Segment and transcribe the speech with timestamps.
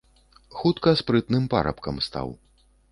[0.61, 2.37] Хутка спрытным парабкам стаў.